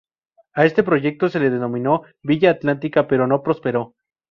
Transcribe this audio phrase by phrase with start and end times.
[0.55, 3.93] A este proyecto se lo denominó Villa Atlántica pero no prosperó.